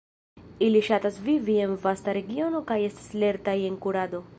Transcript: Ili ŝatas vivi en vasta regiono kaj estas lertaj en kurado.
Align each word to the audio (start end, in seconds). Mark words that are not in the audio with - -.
Ili 0.67 0.81
ŝatas 0.87 1.19
vivi 1.27 1.59
en 1.67 1.77
vasta 1.85 2.17
regiono 2.21 2.63
kaj 2.73 2.83
estas 2.89 3.09
lertaj 3.25 3.59
en 3.71 3.81
kurado. 3.87 4.29